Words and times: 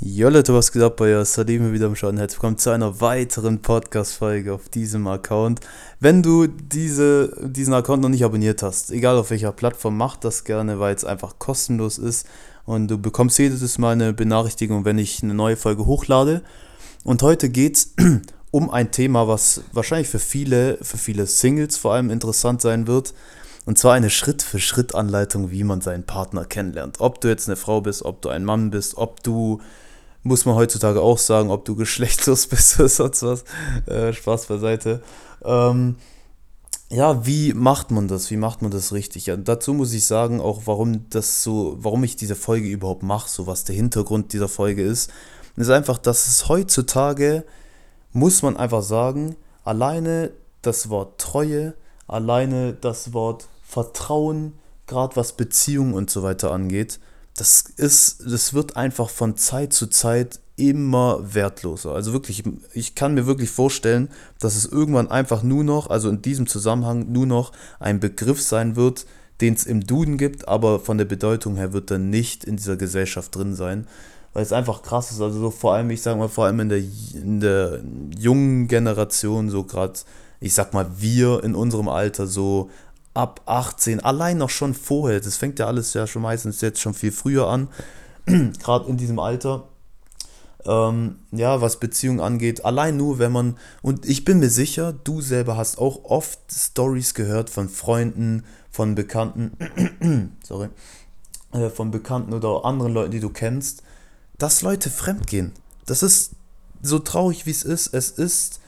Jo 0.00 0.28
Leute, 0.28 0.52
was 0.52 0.72
geht 0.72 0.82
ab 0.82 0.96
bei 0.96 1.16
euch? 1.16 1.28
Salim 1.28 1.72
wieder 1.72 1.86
am 1.86 1.94
Schauen. 1.94 2.16
Herzlich 2.16 2.38
willkommen 2.38 2.58
zu 2.58 2.70
einer 2.70 3.00
weiteren 3.00 3.62
Podcast-Folge 3.62 4.52
auf 4.52 4.68
diesem 4.68 5.06
Account. 5.06 5.60
Wenn 6.00 6.20
du 6.20 6.48
diese, 6.48 7.32
diesen 7.40 7.72
Account 7.74 8.02
noch 8.02 8.08
nicht 8.08 8.24
abonniert 8.24 8.64
hast, 8.64 8.90
egal 8.90 9.16
auf 9.16 9.30
welcher 9.30 9.52
Plattform, 9.52 9.96
mach 9.96 10.16
das 10.16 10.42
gerne, 10.42 10.80
weil 10.80 10.96
es 10.96 11.04
einfach 11.04 11.38
kostenlos 11.38 11.98
ist 11.98 12.26
und 12.66 12.88
du 12.88 12.98
bekommst 12.98 13.38
jedes 13.38 13.78
Mal 13.78 13.92
eine 13.92 14.12
Benachrichtigung, 14.12 14.84
wenn 14.84 14.98
ich 14.98 15.22
eine 15.22 15.32
neue 15.32 15.56
Folge 15.56 15.86
hochlade. 15.86 16.42
Und 17.04 17.22
heute 17.22 17.48
geht 17.48 17.76
es 17.76 17.94
um 18.50 18.70
ein 18.70 18.90
Thema, 18.90 19.28
was 19.28 19.60
wahrscheinlich 19.72 20.08
für 20.08 20.18
viele, 20.18 20.76
für 20.82 20.98
viele 20.98 21.26
Singles 21.26 21.76
vor 21.76 21.94
allem 21.94 22.10
interessant 22.10 22.62
sein 22.62 22.88
wird. 22.88 23.14
Und 23.66 23.78
zwar 23.78 23.94
eine 23.94 24.10
Schritt-für-Schritt-Anleitung, 24.10 25.50
wie 25.50 25.64
man 25.64 25.80
seinen 25.80 26.04
Partner 26.04 26.44
kennenlernt. 26.44 27.00
Ob 27.00 27.20
du 27.20 27.28
jetzt 27.28 27.48
eine 27.48 27.56
Frau 27.56 27.80
bist, 27.80 28.04
ob 28.04 28.20
du 28.20 28.28
ein 28.28 28.44
Mann 28.44 28.70
bist, 28.70 28.96
ob 28.96 29.22
du 29.22 29.60
muss 30.24 30.46
man 30.46 30.54
heutzutage 30.54 31.02
auch 31.02 31.18
sagen, 31.18 31.50
ob 31.50 31.64
du 31.64 31.76
geschlechtslos 31.76 32.46
bist 32.48 32.80
oder 32.80 32.88
sonst 32.88 33.22
was. 33.22 33.44
Äh, 33.86 34.12
Spaß 34.12 34.46
beiseite. 34.46 35.02
Ähm, 35.44 35.96
ja, 36.90 37.26
wie 37.26 37.52
macht 37.54 37.90
man 37.90 38.08
das? 38.08 38.30
Wie 38.30 38.36
macht 38.36 38.62
man 38.62 38.70
das 38.70 38.92
richtig? 38.92 39.26
Ja, 39.26 39.36
dazu 39.36 39.74
muss 39.74 39.92
ich 39.92 40.06
sagen, 40.06 40.40
auch 40.40 40.62
warum 40.64 41.08
das 41.10 41.42
so, 41.42 41.76
warum 41.78 42.04
ich 42.04 42.16
diese 42.16 42.34
Folge 42.34 42.68
überhaupt 42.68 43.02
mache, 43.02 43.28
so 43.28 43.46
was 43.46 43.64
der 43.64 43.74
Hintergrund 43.74 44.32
dieser 44.32 44.48
Folge 44.48 44.82
ist, 44.82 45.10
ist 45.56 45.70
einfach, 45.70 45.98
dass 45.98 46.26
es 46.26 46.48
heutzutage, 46.48 47.44
muss 48.12 48.42
man 48.42 48.56
einfach 48.56 48.82
sagen, 48.82 49.36
alleine 49.62 50.30
das 50.62 50.88
Wort 50.88 51.20
Treue, 51.20 51.74
alleine 52.06 52.72
das 52.72 53.12
Wort 53.12 53.48
Vertrauen, 53.74 54.52
gerade 54.86 55.16
was 55.16 55.32
Beziehungen 55.32 55.94
und 55.94 56.08
so 56.08 56.22
weiter 56.22 56.52
angeht, 56.52 57.00
das 57.36 57.62
ist, 57.76 58.22
das 58.24 58.54
wird 58.54 58.76
einfach 58.76 59.10
von 59.10 59.36
Zeit 59.36 59.72
zu 59.72 59.88
Zeit 59.88 60.38
immer 60.56 61.34
wertloser. 61.34 61.92
Also 61.92 62.12
wirklich, 62.12 62.44
ich 62.72 62.94
kann 62.94 63.14
mir 63.14 63.26
wirklich 63.26 63.50
vorstellen, 63.50 64.08
dass 64.38 64.54
es 64.54 64.66
irgendwann 64.66 65.10
einfach 65.10 65.42
nur 65.42 65.64
noch, 65.64 65.90
also 65.90 66.08
in 66.08 66.22
diesem 66.22 66.46
Zusammenhang 66.46 67.10
nur 67.10 67.26
noch 67.26 67.50
ein 67.80 67.98
Begriff 67.98 68.40
sein 68.40 68.76
wird, 68.76 69.06
den 69.40 69.54
es 69.54 69.64
im 69.64 69.80
Duden 69.80 70.16
gibt, 70.18 70.46
aber 70.46 70.78
von 70.78 70.96
der 70.96 71.06
Bedeutung 71.06 71.56
her 71.56 71.72
wird 71.72 71.90
er 71.90 71.98
nicht 71.98 72.44
in 72.44 72.56
dieser 72.56 72.76
Gesellschaft 72.76 73.34
drin 73.34 73.56
sein, 73.56 73.88
weil 74.32 74.44
es 74.44 74.52
einfach 74.52 74.82
krass 74.82 75.10
ist. 75.10 75.20
Also 75.20 75.40
so 75.40 75.50
vor 75.50 75.74
allem, 75.74 75.90
ich 75.90 76.02
sag 76.02 76.16
mal, 76.16 76.28
vor 76.28 76.44
allem 76.44 76.60
in 76.60 76.68
der, 76.68 76.78
in 76.78 77.40
der 77.40 77.80
jungen 78.16 78.68
Generation, 78.68 79.50
so 79.50 79.64
gerade, 79.64 79.98
ich 80.38 80.54
sag 80.54 80.72
mal, 80.72 80.86
wir 80.98 81.42
in 81.42 81.56
unserem 81.56 81.88
Alter, 81.88 82.28
so 82.28 82.70
ab 83.14 83.42
18, 83.46 84.00
allein 84.00 84.38
noch 84.38 84.50
schon 84.50 84.74
vorher, 84.74 85.20
das 85.20 85.36
fängt 85.36 85.58
ja 85.58 85.66
alles 85.66 85.94
ja 85.94 86.06
schon 86.06 86.22
meistens 86.22 86.60
jetzt 86.60 86.80
schon 86.80 86.94
viel 86.94 87.12
früher 87.12 87.48
an, 87.48 87.68
gerade 88.26 88.88
in 88.88 88.96
diesem 88.96 89.18
Alter. 89.18 89.68
Ähm, 90.66 91.16
ja, 91.30 91.60
was 91.60 91.78
Beziehungen 91.78 92.20
angeht, 92.20 92.64
allein 92.64 92.96
nur, 92.96 93.18
wenn 93.18 93.32
man, 93.32 93.58
und 93.82 94.06
ich 94.08 94.24
bin 94.24 94.38
mir 94.38 94.48
sicher, 94.48 94.92
du 94.92 95.20
selber 95.20 95.56
hast 95.56 95.78
auch 95.78 96.04
oft 96.04 96.40
Stories 96.50 97.12
gehört 97.12 97.50
von 97.50 97.68
Freunden, 97.68 98.44
von 98.70 98.94
Bekannten, 98.94 99.52
sorry, 100.42 100.70
äh, 101.52 101.68
von 101.68 101.90
Bekannten 101.90 102.32
oder 102.32 102.64
anderen 102.64 102.94
Leuten, 102.94 103.10
die 103.10 103.20
du 103.20 103.28
kennst, 103.28 103.82
dass 104.38 104.62
Leute 104.62 104.90
fremdgehen. 104.90 105.52
Das 105.86 106.02
ist 106.02 106.32
so 106.82 106.98
traurig, 106.98 107.46
wie 107.46 107.50
es 107.50 107.62
ist. 107.62 107.92
Es 107.92 108.10
ist 108.10 108.60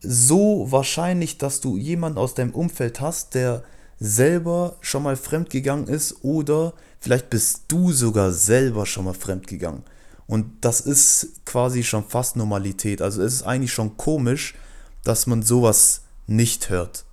so 0.00 0.66
wahrscheinlich, 0.70 1.38
dass 1.38 1.60
du 1.60 1.76
jemanden 1.76 2.18
aus 2.18 2.34
deinem 2.34 2.52
Umfeld 2.52 3.00
hast, 3.00 3.34
der 3.34 3.62
selber 4.00 4.76
schon 4.80 5.02
mal 5.02 5.16
fremd 5.16 5.50
gegangen 5.50 5.88
ist 5.88 6.22
oder 6.22 6.74
vielleicht 7.00 7.30
bist 7.30 7.64
du 7.68 7.92
sogar 7.92 8.32
selber 8.32 8.86
schon 8.86 9.04
mal 9.04 9.14
fremd 9.14 9.46
gegangen. 9.46 9.82
Und 10.26 10.46
das 10.60 10.80
ist 10.80 11.44
quasi 11.46 11.82
schon 11.82 12.04
fast 12.04 12.36
Normalität. 12.36 13.02
Also 13.02 13.22
es 13.22 13.34
ist 13.34 13.42
eigentlich 13.42 13.72
schon 13.72 13.96
komisch, 13.96 14.54
dass 15.02 15.26
man 15.26 15.42
sowas 15.42 16.02
nicht 16.26 16.68
hört. 16.70 17.04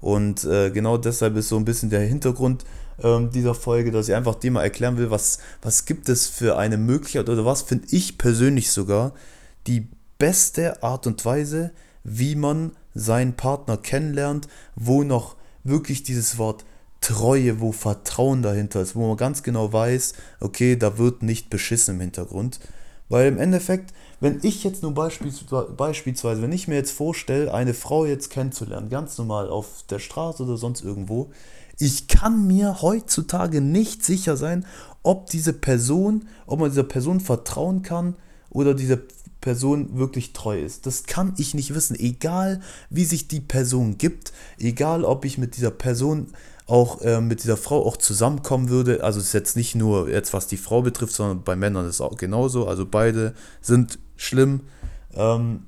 Und 0.00 0.44
äh, 0.44 0.70
genau 0.70 0.96
deshalb 0.96 1.36
ist 1.36 1.48
so 1.48 1.56
ein 1.56 1.64
bisschen 1.64 1.90
der 1.90 2.00
Hintergrund 2.00 2.64
äh, 2.98 3.26
dieser 3.28 3.54
Folge, 3.54 3.92
dass 3.92 4.08
ich 4.08 4.14
einfach 4.14 4.34
dir 4.34 4.50
mal 4.50 4.62
erklären 4.62 4.96
will, 4.96 5.10
was, 5.10 5.38
was 5.62 5.84
gibt 5.84 6.08
es 6.08 6.26
für 6.26 6.58
eine 6.58 6.78
Möglichkeit 6.78 7.28
oder 7.28 7.44
was 7.44 7.62
finde 7.62 7.86
ich 7.90 8.18
persönlich 8.18 8.72
sogar 8.72 9.12
die 9.66 9.88
beste 10.20 10.80
Art 10.84 11.08
und 11.08 11.24
Weise, 11.24 11.72
wie 12.04 12.36
man 12.36 12.72
seinen 12.94 13.34
Partner 13.34 13.76
kennenlernt, 13.76 14.46
wo 14.76 15.02
noch 15.02 15.34
wirklich 15.64 16.04
dieses 16.04 16.38
Wort 16.38 16.64
Treue, 17.00 17.60
wo 17.60 17.72
Vertrauen 17.72 18.42
dahinter 18.42 18.82
ist, 18.82 18.94
wo 18.94 19.08
man 19.08 19.16
ganz 19.16 19.42
genau 19.42 19.72
weiß, 19.72 20.12
okay, 20.40 20.76
da 20.76 20.98
wird 20.98 21.22
nicht 21.22 21.48
beschissen 21.48 21.94
im 21.94 22.00
Hintergrund. 22.02 22.60
Weil 23.08 23.26
im 23.26 23.38
Endeffekt, 23.38 23.94
wenn 24.20 24.38
ich 24.42 24.62
jetzt 24.62 24.82
nur 24.82 24.92
beispielsweise, 24.92 26.42
wenn 26.42 26.52
ich 26.52 26.68
mir 26.68 26.74
jetzt 26.74 26.92
vorstelle, 26.92 27.52
eine 27.54 27.72
Frau 27.72 28.04
jetzt 28.04 28.28
kennenzulernen, 28.28 28.90
ganz 28.90 29.16
normal 29.16 29.48
auf 29.48 29.84
der 29.88 29.98
Straße 29.98 30.42
oder 30.42 30.58
sonst 30.58 30.84
irgendwo, 30.84 31.30
ich 31.78 32.06
kann 32.08 32.46
mir 32.46 32.82
heutzutage 32.82 33.62
nicht 33.62 34.04
sicher 34.04 34.36
sein, 34.36 34.66
ob 35.02 35.30
diese 35.30 35.54
Person, 35.54 36.28
ob 36.46 36.60
man 36.60 36.68
dieser 36.68 36.84
Person 36.84 37.20
vertrauen 37.20 37.82
kann 37.82 38.14
oder 38.50 38.74
diese 38.74 39.02
Person 39.40 39.96
wirklich 39.98 40.32
treu 40.32 40.60
ist. 40.60 40.86
Das 40.86 41.04
kann 41.04 41.34
ich 41.38 41.54
nicht 41.54 41.74
wissen, 41.74 41.98
egal 41.98 42.60
wie 42.90 43.04
sich 43.04 43.28
die 43.28 43.40
Person 43.40 43.98
gibt, 43.98 44.32
egal 44.58 45.04
ob 45.04 45.24
ich 45.24 45.38
mit 45.38 45.56
dieser 45.56 45.70
Person 45.70 46.28
auch 46.66 47.00
äh, 47.02 47.20
mit 47.20 47.42
dieser 47.42 47.56
Frau 47.56 47.84
auch 47.84 47.96
zusammenkommen 47.96 48.68
würde. 48.68 49.02
Also 49.02 49.18
ist 49.18 49.32
jetzt 49.32 49.56
nicht 49.56 49.74
nur 49.74 50.08
jetzt 50.08 50.32
was 50.32 50.46
die 50.46 50.56
Frau 50.56 50.82
betrifft, 50.82 51.14
sondern 51.14 51.42
bei 51.42 51.56
Männern 51.56 51.86
ist 51.86 51.96
es 51.96 52.00
auch 52.00 52.16
genauso. 52.16 52.68
Also 52.68 52.86
beide 52.86 53.34
sind 53.60 53.98
schlimm. 54.16 54.60
Ähm, 55.14 55.64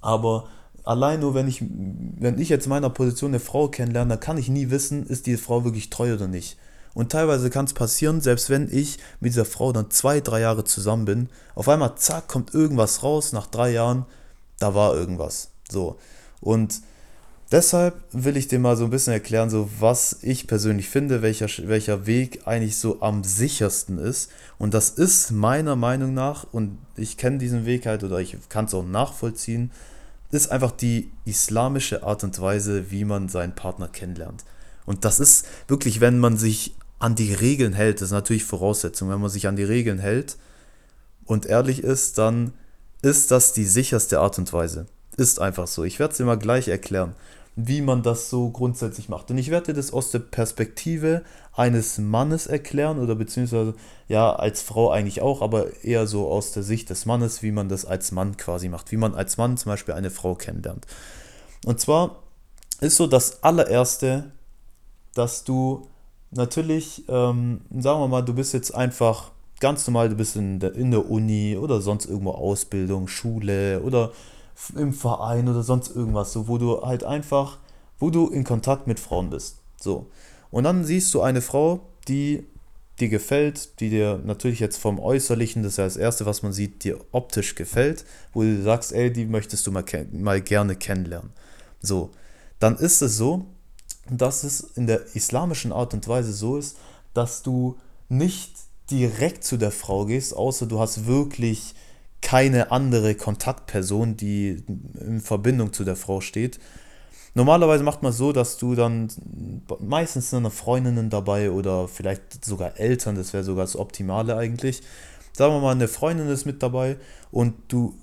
aber 0.00 0.48
allein 0.84 1.20
nur 1.20 1.34
wenn 1.34 1.46
ich, 1.46 1.62
wenn 1.62 2.40
ich 2.40 2.48
jetzt 2.48 2.66
in 2.66 2.70
meiner 2.70 2.90
Position 2.90 3.30
eine 3.30 3.40
Frau 3.40 3.68
kennenlerne, 3.68 4.10
dann 4.10 4.20
kann 4.20 4.38
ich 4.38 4.48
nie 4.48 4.70
wissen, 4.70 5.06
ist 5.06 5.26
die 5.26 5.36
Frau 5.36 5.64
wirklich 5.64 5.88
treu 5.88 6.14
oder 6.14 6.26
nicht. 6.26 6.58
Und 6.94 7.12
teilweise 7.12 7.50
kann 7.50 7.66
es 7.66 7.72
passieren, 7.72 8.20
selbst 8.20 8.50
wenn 8.50 8.68
ich 8.70 8.98
mit 9.20 9.32
dieser 9.32 9.44
Frau 9.44 9.72
dann 9.72 9.90
zwei, 9.90 10.20
drei 10.20 10.40
Jahre 10.40 10.64
zusammen 10.64 11.04
bin, 11.04 11.28
auf 11.54 11.68
einmal, 11.68 11.96
zack, 11.96 12.28
kommt 12.28 12.52
irgendwas 12.54 13.02
raus, 13.02 13.32
nach 13.32 13.46
drei 13.46 13.70
Jahren, 13.70 14.06
da 14.58 14.74
war 14.74 14.94
irgendwas. 14.94 15.50
So. 15.70 15.98
Und 16.40 16.80
deshalb 17.52 17.94
will 18.12 18.36
ich 18.36 18.48
dir 18.48 18.58
mal 18.58 18.76
so 18.76 18.84
ein 18.84 18.90
bisschen 18.90 19.12
erklären, 19.12 19.50
so 19.50 19.68
was 19.78 20.18
ich 20.22 20.46
persönlich 20.46 20.88
finde, 20.88 21.22
welcher, 21.22 21.48
welcher 21.68 22.06
Weg 22.06 22.46
eigentlich 22.46 22.76
so 22.76 23.00
am 23.02 23.24
sichersten 23.24 23.98
ist. 23.98 24.30
Und 24.58 24.74
das 24.74 24.90
ist 24.90 25.30
meiner 25.30 25.76
Meinung 25.76 26.12
nach, 26.12 26.46
und 26.50 26.78
ich 26.96 27.16
kenne 27.16 27.38
diesen 27.38 27.66
Weg 27.66 27.86
halt 27.86 28.02
oder 28.02 28.18
ich 28.18 28.36
kann 28.48 28.64
es 28.64 28.74
auch 28.74 28.84
nachvollziehen, 28.84 29.70
ist 30.32 30.50
einfach 30.50 30.70
die 30.70 31.10
islamische 31.24 32.02
Art 32.04 32.22
und 32.24 32.40
Weise, 32.40 32.90
wie 32.90 33.04
man 33.04 33.28
seinen 33.28 33.54
Partner 33.54 33.88
kennenlernt. 33.88 34.44
Und 34.86 35.04
das 35.04 35.20
ist 35.20 35.46
wirklich, 35.68 36.00
wenn 36.00 36.18
man 36.18 36.36
sich 36.36 36.74
an 37.00 37.16
die 37.16 37.34
Regeln 37.34 37.72
hält, 37.72 37.96
das 37.96 38.08
ist 38.08 38.12
natürlich 38.12 38.44
Voraussetzung, 38.44 39.10
wenn 39.10 39.20
man 39.20 39.30
sich 39.30 39.48
an 39.48 39.56
die 39.56 39.64
Regeln 39.64 39.98
hält 39.98 40.36
und 41.24 41.46
ehrlich 41.46 41.82
ist, 41.82 42.18
dann 42.18 42.52
ist 43.02 43.30
das 43.30 43.52
die 43.52 43.64
sicherste 43.64 44.20
Art 44.20 44.38
und 44.38 44.52
Weise. 44.52 44.86
Ist 45.16 45.40
einfach 45.40 45.66
so. 45.66 45.82
Ich 45.84 45.98
werde 45.98 46.12
es 46.12 46.18
dir 46.18 46.24
mal 46.24 46.38
gleich 46.38 46.68
erklären, 46.68 47.14
wie 47.56 47.80
man 47.80 48.02
das 48.02 48.30
so 48.30 48.50
grundsätzlich 48.50 49.08
macht. 49.08 49.30
Und 49.30 49.38
ich 49.38 49.50
werde 49.50 49.66
dir 49.66 49.74
das 49.74 49.92
aus 49.92 50.10
der 50.10 50.18
Perspektive 50.20 51.22
eines 51.54 51.98
Mannes 51.98 52.46
erklären 52.46 52.98
oder 52.98 53.14
beziehungsweise 53.14 53.74
ja 54.08 54.32
als 54.34 54.62
Frau 54.62 54.90
eigentlich 54.90 55.22
auch, 55.22 55.42
aber 55.42 55.82
eher 55.82 56.06
so 56.06 56.28
aus 56.28 56.52
der 56.52 56.62
Sicht 56.62 56.90
des 56.90 57.06
Mannes, 57.06 57.42
wie 57.42 57.52
man 57.52 57.68
das 57.68 57.84
als 57.84 58.12
Mann 58.12 58.36
quasi 58.36 58.68
macht, 58.68 58.92
wie 58.92 58.96
man 58.96 59.14
als 59.14 59.36
Mann 59.36 59.56
zum 59.56 59.70
Beispiel 59.70 59.94
eine 59.94 60.10
Frau 60.10 60.34
kennenlernt. 60.34 60.86
Und 61.64 61.80
zwar 61.80 62.22
ist 62.80 62.96
so 62.96 63.06
das 63.06 63.42
allererste, 63.42 64.30
dass 65.14 65.44
du 65.44 65.86
natürlich, 66.30 67.04
ähm, 67.08 67.60
sagen 67.78 68.00
wir 68.00 68.08
mal, 68.08 68.22
du 68.22 68.34
bist 68.34 68.54
jetzt 68.54 68.74
einfach 68.74 69.32
ganz 69.60 69.86
normal, 69.86 70.08
du 70.08 70.16
bist 70.16 70.36
in 70.36 70.58
der, 70.58 70.74
in 70.74 70.90
der 70.90 71.08
Uni 71.10 71.56
oder 71.56 71.80
sonst 71.80 72.06
irgendwo 72.06 72.32
Ausbildung, 72.32 73.08
Schule 73.08 73.82
oder 73.82 74.12
im 74.76 74.92
Verein 74.92 75.48
oder 75.48 75.62
sonst 75.62 75.94
irgendwas, 75.94 76.32
so 76.32 76.48
wo 76.48 76.58
du 76.58 76.82
halt 76.82 77.04
einfach, 77.04 77.58
wo 77.98 78.10
du 78.10 78.28
in 78.28 78.44
Kontakt 78.44 78.86
mit 78.86 78.98
Frauen 78.98 79.30
bist. 79.30 79.58
So. 79.76 80.06
Und 80.50 80.64
dann 80.64 80.84
siehst 80.84 81.12
du 81.14 81.20
eine 81.22 81.40
Frau, 81.40 81.80
die 82.08 82.46
dir 82.98 83.08
gefällt, 83.08 83.80
die 83.80 83.88
dir 83.88 84.20
natürlich 84.24 84.60
jetzt 84.60 84.76
vom 84.76 84.98
Äußerlichen, 84.98 85.62
das 85.62 85.72
ist 85.72 85.78
ja 85.78 85.84
das 85.84 85.96
Erste, 85.96 86.26
was 86.26 86.42
man 86.42 86.52
sieht, 86.52 86.84
dir 86.84 86.98
optisch 87.12 87.54
gefällt, 87.54 88.04
wo 88.32 88.42
du 88.42 88.62
sagst, 88.62 88.92
ey, 88.92 89.12
die 89.12 89.26
möchtest 89.26 89.66
du 89.66 89.72
mal, 89.72 89.84
mal 90.12 90.40
gerne 90.40 90.76
kennenlernen. 90.76 91.30
So, 91.80 92.10
dann 92.58 92.76
ist 92.76 93.00
es 93.00 93.16
so, 93.16 93.46
dass 94.10 94.44
es 94.44 94.60
in 94.60 94.86
der 94.86 95.14
islamischen 95.14 95.72
Art 95.72 95.94
und 95.94 96.06
Weise 96.08 96.32
so 96.32 96.56
ist, 96.56 96.76
dass 97.14 97.42
du 97.42 97.78
nicht 98.08 98.52
direkt 98.90 99.44
zu 99.44 99.56
der 99.56 99.70
Frau 99.70 100.06
gehst, 100.06 100.34
außer 100.34 100.66
du 100.66 100.80
hast 100.80 101.06
wirklich 101.06 101.74
keine 102.20 102.70
andere 102.70 103.14
Kontaktperson, 103.14 104.16
die 104.16 104.62
in 104.98 105.20
Verbindung 105.20 105.72
zu 105.72 105.84
der 105.84 105.96
Frau 105.96 106.20
steht. 106.20 106.58
Normalerweise 107.34 107.84
macht 107.84 108.02
man 108.02 108.12
so, 108.12 108.32
dass 108.32 108.58
du 108.58 108.74
dann 108.74 109.08
meistens 109.78 110.34
eine 110.34 110.50
Freundinnen 110.50 111.10
dabei 111.10 111.50
oder 111.50 111.86
vielleicht 111.86 112.44
sogar 112.44 112.78
Eltern, 112.78 113.14
das 113.14 113.32
wäre 113.32 113.44
sogar 113.44 113.64
das 113.64 113.76
Optimale 113.76 114.36
eigentlich, 114.36 114.82
sagen 115.32 115.54
wir 115.54 115.60
mal, 115.60 115.72
eine 115.72 115.88
Freundin 115.88 116.28
ist 116.28 116.44
mit 116.44 116.62
dabei 116.62 116.96
und 117.30 117.54
du 117.68 117.94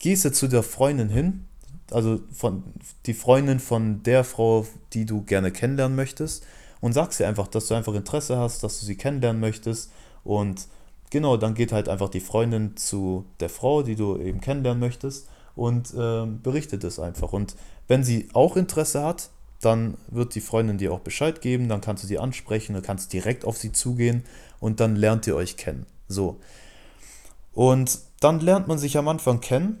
gehst 0.00 0.24
jetzt 0.24 0.38
zu 0.38 0.48
der 0.48 0.64
Freundin 0.64 1.08
hin, 1.08 1.46
also 1.90 2.20
von 2.32 2.62
die 3.06 3.14
Freundin 3.14 3.60
von 3.60 4.02
der 4.02 4.24
Frau, 4.24 4.66
die 4.92 5.04
du 5.04 5.22
gerne 5.22 5.50
kennenlernen 5.50 5.96
möchtest 5.96 6.44
und 6.80 6.92
sagst 6.92 7.20
ihr 7.20 7.28
einfach, 7.28 7.48
dass 7.48 7.68
du 7.68 7.74
einfach 7.74 7.94
Interesse 7.94 8.38
hast, 8.38 8.62
dass 8.62 8.80
du 8.80 8.86
sie 8.86 8.96
kennenlernen 8.96 9.40
möchtest 9.40 9.90
und 10.22 10.66
genau, 11.10 11.36
dann 11.36 11.54
geht 11.54 11.72
halt 11.72 11.88
einfach 11.88 12.08
die 12.08 12.20
Freundin 12.20 12.76
zu 12.76 13.24
der 13.40 13.48
Frau, 13.48 13.82
die 13.82 13.96
du 13.96 14.18
eben 14.18 14.40
kennenlernen 14.40 14.80
möchtest 14.80 15.28
und 15.54 15.92
äh, 15.94 16.26
berichtet 16.26 16.84
es 16.84 16.98
einfach 16.98 17.32
und 17.32 17.56
wenn 17.86 18.02
sie 18.02 18.28
auch 18.32 18.56
Interesse 18.56 19.04
hat, 19.04 19.30
dann 19.60 19.96
wird 20.08 20.34
die 20.34 20.40
Freundin 20.40 20.78
dir 20.78 20.92
auch 20.92 21.00
Bescheid 21.00 21.40
geben, 21.40 21.68
dann 21.68 21.80
kannst 21.80 22.02
du 22.02 22.06
sie 22.06 22.18
ansprechen, 22.18 22.74
du 22.74 22.82
kannst 22.82 23.12
direkt 23.12 23.44
auf 23.44 23.56
sie 23.56 23.72
zugehen 23.72 24.24
und 24.60 24.80
dann 24.80 24.96
lernt 24.96 25.26
ihr 25.26 25.36
euch 25.36 25.56
kennen. 25.56 25.86
So. 26.08 26.38
Und 27.52 27.98
dann 28.20 28.40
lernt 28.40 28.68
man 28.68 28.78
sich 28.78 28.98
am 28.98 29.08
Anfang 29.08 29.40
kennen 29.40 29.78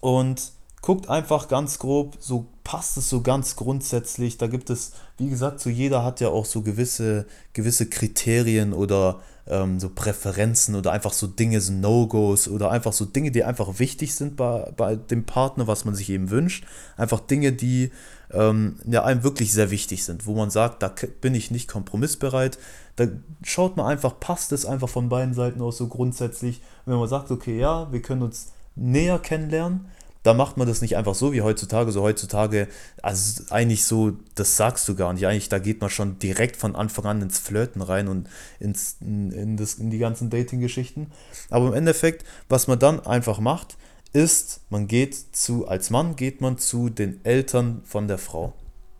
und 0.00 0.52
guckt 0.88 1.10
einfach 1.10 1.48
ganz 1.48 1.78
grob, 1.78 2.16
so 2.18 2.46
passt 2.64 2.96
es 2.96 3.10
so 3.10 3.20
ganz 3.20 3.56
grundsätzlich. 3.56 4.38
Da 4.38 4.46
gibt 4.46 4.70
es, 4.70 4.92
wie 5.18 5.28
gesagt, 5.28 5.60
so 5.60 5.68
jeder 5.68 6.02
hat 6.02 6.18
ja 6.20 6.28
auch 6.28 6.46
so 6.46 6.62
gewisse, 6.62 7.26
gewisse 7.52 7.90
Kriterien 7.90 8.72
oder 8.72 9.20
ähm, 9.46 9.78
so 9.80 9.90
Präferenzen 9.90 10.74
oder 10.76 10.92
einfach 10.92 11.12
so 11.12 11.26
Dinge, 11.26 11.60
so 11.60 11.74
No-Gos 11.74 12.48
oder 12.48 12.70
einfach 12.70 12.94
so 12.94 13.04
Dinge, 13.04 13.30
die 13.30 13.44
einfach 13.44 13.78
wichtig 13.78 14.14
sind 14.14 14.36
bei, 14.36 14.72
bei 14.78 14.96
dem 14.96 15.26
Partner, 15.26 15.66
was 15.66 15.84
man 15.84 15.94
sich 15.94 16.08
eben 16.08 16.30
wünscht. 16.30 16.64
Einfach 16.96 17.20
Dinge, 17.20 17.52
die 17.52 17.90
ähm, 18.30 18.76
ja 18.86 19.04
einem 19.04 19.24
wirklich 19.24 19.52
sehr 19.52 19.70
wichtig 19.70 20.04
sind, 20.04 20.24
wo 20.24 20.34
man 20.34 20.48
sagt, 20.48 20.82
da 20.82 20.90
bin 21.20 21.34
ich 21.34 21.50
nicht 21.50 21.68
kompromissbereit. 21.68 22.58
Da 22.96 23.08
schaut 23.42 23.76
man 23.76 23.84
einfach, 23.84 24.18
passt 24.18 24.52
es 24.52 24.64
einfach 24.64 24.88
von 24.88 25.10
beiden 25.10 25.34
Seiten 25.34 25.60
aus 25.60 25.76
so 25.76 25.88
grundsätzlich. 25.88 26.62
wenn 26.86 26.96
man 26.96 27.10
sagt, 27.10 27.30
okay, 27.30 27.58
ja, 27.58 27.92
wir 27.92 28.00
können 28.00 28.22
uns 28.22 28.52
näher 28.74 29.18
kennenlernen, 29.18 29.90
da 30.28 30.34
macht 30.34 30.58
man 30.58 30.68
das 30.68 30.82
nicht 30.82 30.94
einfach 30.94 31.14
so 31.14 31.32
wie 31.32 31.40
heutzutage. 31.40 31.90
So 31.90 32.02
heutzutage, 32.02 32.68
also 33.00 33.44
eigentlich 33.48 33.86
so, 33.86 34.12
das 34.34 34.58
sagst 34.58 34.86
du 34.86 34.94
gar 34.94 35.14
nicht. 35.14 35.26
Eigentlich, 35.26 35.48
da 35.48 35.58
geht 35.58 35.80
man 35.80 35.88
schon 35.88 36.18
direkt 36.18 36.56
von 36.56 36.76
Anfang 36.76 37.06
an 37.06 37.22
ins 37.22 37.38
Flirten 37.38 37.80
rein 37.80 38.08
und 38.08 38.28
ins, 38.60 38.98
in, 39.00 39.32
in, 39.32 39.56
das, 39.56 39.76
in 39.76 39.88
die 39.88 39.96
ganzen 39.96 40.28
Dating-Geschichten. 40.28 41.10
Aber 41.48 41.68
im 41.68 41.72
Endeffekt, 41.72 42.26
was 42.50 42.66
man 42.66 42.78
dann 42.78 43.00
einfach 43.06 43.40
macht, 43.40 43.78
ist, 44.12 44.60
man 44.68 44.86
geht 44.86 45.14
zu, 45.32 45.66
als 45.66 45.88
Mann 45.88 46.14
geht 46.14 46.42
man 46.42 46.58
zu 46.58 46.90
den 46.90 47.24
Eltern 47.24 47.80
von 47.86 48.06
der 48.06 48.18
Frau. 48.18 48.52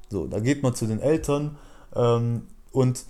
So, 0.08 0.28
da 0.28 0.40
geht 0.40 0.62
man 0.62 0.74
zu 0.74 0.86
den 0.86 0.98
Eltern 0.98 1.58
ähm, 1.94 2.46
und 2.72 3.04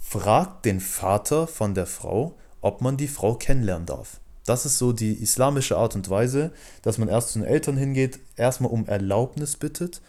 fragt 0.00 0.66
den 0.66 0.78
Vater 0.78 1.48
von 1.48 1.74
der 1.74 1.86
Frau, 1.86 2.36
ob 2.60 2.80
man 2.80 2.96
die 2.96 3.08
Frau 3.08 3.34
kennenlernen 3.34 3.86
darf. 3.86 4.20
Das 4.46 4.64
ist 4.64 4.78
so 4.78 4.92
die 4.92 5.20
islamische 5.20 5.76
Art 5.76 5.94
und 5.96 6.08
Weise, 6.08 6.52
dass 6.82 6.98
man 6.98 7.08
erst 7.08 7.30
zu 7.30 7.40
den 7.40 7.48
Eltern 7.48 7.76
hingeht, 7.76 8.20
erstmal 8.36 8.70
um 8.70 8.86
Erlaubnis 8.86 9.56
bittet, 9.56 10.00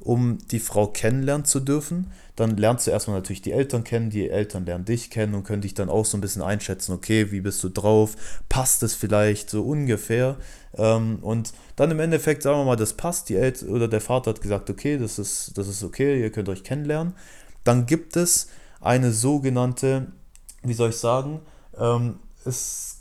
um 0.00 0.38
die 0.50 0.58
Frau 0.58 0.86
kennenlernen 0.88 1.44
zu 1.44 1.60
dürfen. 1.60 2.10
Dann 2.34 2.56
lernst 2.56 2.86
du 2.86 2.90
erstmal 2.90 3.18
natürlich 3.18 3.42
die 3.42 3.52
Eltern 3.52 3.84
kennen, 3.84 4.08
die 4.08 4.30
Eltern 4.30 4.64
lernen 4.64 4.86
dich 4.86 5.10
kennen 5.10 5.34
und 5.34 5.44
können 5.44 5.62
dich 5.62 5.74
dann 5.74 5.90
auch 5.90 6.06
so 6.06 6.16
ein 6.16 6.22
bisschen 6.22 6.42
einschätzen, 6.42 6.92
okay, 6.92 7.30
wie 7.30 7.42
bist 7.42 7.62
du 7.62 7.68
drauf, 7.68 8.16
passt 8.48 8.82
es 8.82 8.94
vielleicht 8.94 9.50
so 9.50 9.62
ungefähr. 9.62 10.36
Ähm, 10.74 11.18
und 11.20 11.52
dann 11.76 11.90
im 11.90 12.00
Endeffekt, 12.00 12.42
sagen 12.42 12.58
wir 12.58 12.64
mal, 12.64 12.76
das 12.76 12.94
passt, 12.94 13.28
die 13.28 13.36
Eltern 13.36 13.68
oder 13.68 13.88
der 13.88 14.00
Vater 14.00 14.30
hat 14.30 14.40
gesagt, 14.40 14.70
okay, 14.70 14.96
das 14.96 15.18
ist, 15.18 15.56
das 15.56 15.68
ist 15.68 15.84
okay, 15.84 16.20
ihr 16.20 16.32
könnt 16.32 16.48
euch 16.48 16.64
kennenlernen. 16.64 17.14
Dann 17.62 17.84
gibt 17.84 18.16
es 18.16 18.48
eine 18.80 19.12
sogenannte, 19.12 20.08
wie 20.62 20.74
soll 20.74 20.90
ich 20.90 20.96
sagen, 20.96 21.40
ähm, 21.78 22.18
es 22.44 22.91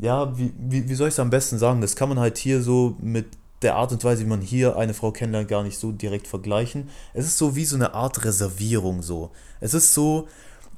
ja, 0.00 0.36
wie, 0.36 0.52
wie, 0.58 0.88
wie 0.88 0.94
soll 0.94 1.08
ich 1.08 1.14
es 1.14 1.20
am 1.20 1.30
besten 1.30 1.58
sagen? 1.58 1.80
Das 1.80 1.96
kann 1.96 2.08
man 2.08 2.18
halt 2.18 2.38
hier 2.38 2.62
so 2.62 2.96
mit 3.00 3.26
der 3.62 3.76
Art 3.76 3.92
und 3.92 4.02
Weise, 4.02 4.24
wie 4.24 4.28
man 4.28 4.40
hier 4.40 4.76
eine 4.76 4.94
Frau 4.94 5.12
kennenlernt, 5.12 5.48
gar 5.48 5.62
nicht 5.62 5.78
so 5.78 5.92
direkt 5.92 6.26
vergleichen. 6.26 6.88
Es 7.12 7.26
ist 7.26 7.36
so 7.36 7.56
wie 7.56 7.66
so 7.66 7.76
eine 7.76 7.92
Art 7.92 8.24
Reservierung 8.24 9.02
so. 9.02 9.30
Es 9.60 9.74
ist 9.74 9.92
so, 9.92 10.28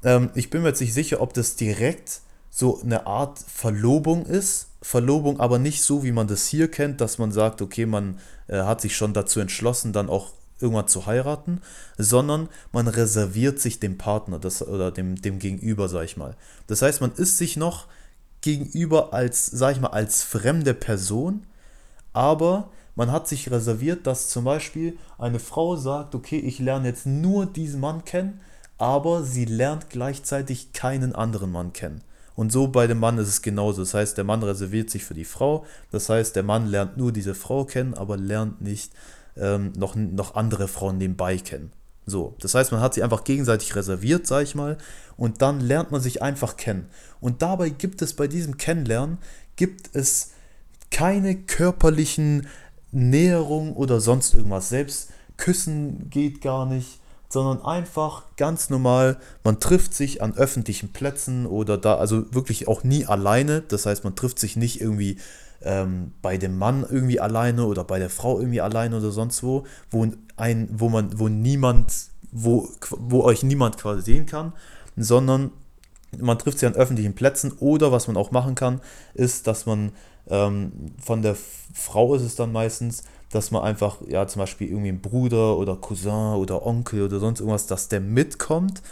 ähm, 0.02 0.30
ich 0.34 0.50
bin 0.50 0.62
mir 0.62 0.69
jetzt 0.69 0.80
nicht 0.80 0.94
sicher, 0.94 1.20
ob 1.20 1.32
das 1.34 1.54
direkt 1.54 2.20
so 2.50 2.80
eine 2.82 3.06
Art 3.06 3.38
Verlobung 3.38 4.26
ist. 4.26 4.69
Verlobung 4.82 5.38
aber 5.38 5.60
nicht 5.60 5.82
so, 5.82 6.02
wie 6.02 6.10
man 6.10 6.26
das 6.26 6.46
hier 6.46 6.68
kennt, 6.68 7.00
dass 7.00 7.18
man 7.18 7.30
sagt, 7.30 7.62
okay, 7.62 7.86
man 7.86 8.18
äh, 8.48 8.62
hat 8.62 8.80
sich 8.80 8.96
schon 8.96 9.14
dazu 9.14 9.38
entschlossen, 9.38 9.92
dann 9.92 10.08
auch 10.08 10.30
irgendwann 10.60 10.88
zu 10.88 11.06
heiraten, 11.06 11.60
sondern 11.98 12.48
man 12.72 12.88
reserviert 12.88 13.60
sich 13.60 13.78
dem 13.78 13.98
Partner 13.98 14.38
das, 14.40 14.66
oder 14.66 14.90
dem, 14.90 15.20
dem 15.20 15.38
Gegenüber, 15.38 15.88
sag 15.88 16.04
ich 16.04 16.16
mal. 16.16 16.36
Das 16.66 16.82
heißt, 16.82 17.00
man 17.00 17.12
ist 17.12 17.38
sich 17.38 17.56
noch 17.56 17.86
gegenüber 18.42 19.12
als, 19.14 19.46
sag 19.46 19.72
ich 19.72 19.80
mal, 19.80 19.88
als 19.88 20.22
fremde 20.22 20.74
Person, 20.74 21.46
aber 22.12 22.68
man 22.94 23.10
hat 23.10 23.26
sich 23.26 23.50
reserviert, 23.50 24.06
dass 24.06 24.28
zum 24.28 24.44
Beispiel 24.44 24.98
eine 25.16 25.38
Frau 25.38 25.76
sagt, 25.76 26.14
okay, 26.14 26.38
ich 26.38 26.58
lerne 26.58 26.88
jetzt 26.88 27.06
nur 27.06 27.46
diesen 27.46 27.80
Mann 27.80 28.04
kennen, 28.04 28.40
aber 28.76 29.22
sie 29.22 29.46
lernt 29.46 29.88
gleichzeitig 29.88 30.72
keinen 30.72 31.14
anderen 31.14 31.50
Mann 31.50 31.72
kennen. 31.72 32.02
Und 32.34 32.52
so 32.52 32.68
bei 32.68 32.86
dem 32.86 32.98
Mann 32.98 33.18
ist 33.18 33.28
es 33.28 33.42
genauso. 33.42 33.82
Das 33.82 33.94
heißt, 33.94 34.16
der 34.16 34.24
Mann 34.24 34.42
reserviert 34.42 34.90
sich 34.90 35.04
für 35.04 35.14
die 35.14 35.24
Frau. 35.24 35.64
Das 35.90 36.08
heißt, 36.08 36.34
der 36.34 36.42
Mann 36.42 36.66
lernt 36.66 36.96
nur 36.96 37.12
diese 37.12 37.34
Frau 37.34 37.64
kennen, 37.64 37.94
aber 37.94 38.16
lernt 38.16 38.60
nicht 38.60 38.92
ähm, 39.36 39.72
noch, 39.76 39.94
noch 39.94 40.34
andere 40.34 40.68
Frauen 40.68 40.98
nebenbei 40.98 41.36
kennen. 41.36 41.72
So, 42.04 42.34
das 42.40 42.54
heißt, 42.54 42.72
man 42.72 42.81
hat 42.81 42.94
sich 42.94 43.04
einfach 43.04 43.25
gegenseitig 43.25 43.76
reserviert, 43.76 44.26
sag 44.26 44.43
ich 44.43 44.54
mal, 44.54 44.76
und 45.16 45.40
dann 45.40 45.60
lernt 45.60 45.93
man 45.93 46.00
sich 46.00 46.20
einfach 46.20 46.56
kennen. 46.56 46.88
Und 47.20 47.43
dabei 47.43 47.69
gibt 47.69 48.02
es 48.02 48.14
bei 48.14 48.26
diesem 48.26 48.56
Kennenlernen, 48.56 49.19
gibt 49.56 49.94
es 49.94 50.31
keine 50.90 51.37
körperlichen 51.37 52.49
Näherungen 52.90 53.75
oder 53.75 54.00
sonst 54.00 54.34
irgendwas. 54.34 54.69
Selbst 54.69 55.10
küssen 55.37 56.10
geht 56.10 56.40
gar 56.40 56.66
nicht, 56.66 57.00
sondern 57.28 57.64
einfach 57.64 58.25
ganz 58.37 58.69
normal, 58.69 59.16
man 59.43 59.58
trifft 59.58 59.94
sich 59.94 60.22
an 60.22 60.37
öffentlichen 60.37 60.93
Plätzen 60.93 61.46
oder 61.46 61.78
da, 61.78 61.96
also 61.96 62.32
wirklich 62.34 62.69
auch 62.69 62.84
nie 62.84 63.06
alleine. 63.06 63.62
Das 63.62 63.87
heißt, 63.87 64.04
man 64.04 64.14
trifft 64.14 64.38
sich 64.38 64.56
nicht 64.56 64.81
irgendwie 64.81 65.16
ähm, 65.62 66.12
bei 66.20 66.37
dem 66.37 66.58
Mann 66.58 66.84
irgendwie 66.88 67.20
alleine 67.20 67.64
oder 67.64 67.84
bei 67.84 67.99
der 67.99 68.10
Frau 68.10 68.38
irgendwie 68.38 68.60
alleine 68.60 68.99
oder 68.99 69.10
sonst 69.10 69.43
wo, 69.43 69.64
wo 69.90 70.06
ein, 70.42 70.68
wo 70.72 70.88
man, 70.88 71.18
wo 71.18 71.28
niemand, 71.28 71.92
wo, 72.32 72.68
wo 72.90 73.22
euch 73.22 73.44
niemand 73.44 73.78
quasi 73.78 74.02
sehen 74.02 74.26
kann, 74.26 74.52
sondern 74.96 75.52
man 76.18 76.38
trifft 76.38 76.58
sie 76.58 76.66
an 76.66 76.74
öffentlichen 76.74 77.14
Plätzen 77.14 77.52
oder 77.60 77.92
was 77.92 78.08
man 78.08 78.16
auch 78.16 78.32
machen 78.32 78.56
kann, 78.56 78.80
ist, 79.14 79.46
dass 79.46 79.66
man 79.66 79.92
ähm, 80.28 80.72
von 81.00 81.22
der 81.22 81.37
Frau 81.72 82.14
ist 82.14 82.22
es 82.22 82.34
dann 82.34 82.52
meistens, 82.52 83.04
dass 83.30 83.50
man 83.50 83.62
einfach, 83.62 83.99
ja, 84.08 84.26
zum 84.26 84.40
Beispiel 84.40 84.68
irgendwie 84.68 84.90
ein 84.90 85.00
Bruder 85.00 85.56
oder 85.56 85.76
Cousin 85.76 86.34
oder 86.34 86.66
Onkel 86.66 87.02
oder 87.02 87.20
sonst 87.20 87.40
irgendwas, 87.40 87.66
dass 87.66 87.88
der 87.88 88.00
mitkommt 88.00 88.82